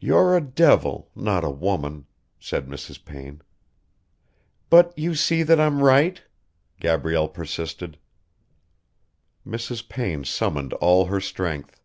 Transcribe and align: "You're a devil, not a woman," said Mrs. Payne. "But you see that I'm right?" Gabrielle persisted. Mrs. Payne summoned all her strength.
"You're 0.00 0.36
a 0.36 0.40
devil, 0.40 1.12
not 1.14 1.44
a 1.44 1.48
woman," 1.48 2.08
said 2.40 2.66
Mrs. 2.66 3.04
Payne. 3.04 3.40
"But 4.68 4.92
you 4.98 5.14
see 5.14 5.44
that 5.44 5.60
I'm 5.60 5.80
right?" 5.80 6.20
Gabrielle 6.80 7.28
persisted. 7.28 7.98
Mrs. 9.46 9.88
Payne 9.88 10.24
summoned 10.24 10.72
all 10.72 11.04
her 11.06 11.20
strength. 11.20 11.80